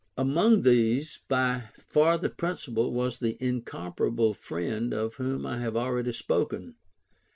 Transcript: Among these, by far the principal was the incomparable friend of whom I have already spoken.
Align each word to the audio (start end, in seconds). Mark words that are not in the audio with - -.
Among 0.17 0.63
these, 0.63 1.19
by 1.27 1.65
far 1.87 2.17
the 2.17 2.31
principal 2.31 2.91
was 2.91 3.19
the 3.19 3.37
incomparable 3.39 4.33
friend 4.33 4.95
of 4.95 5.13
whom 5.21 5.45
I 5.45 5.59
have 5.59 5.77
already 5.77 6.11
spoken. 6.11 6.73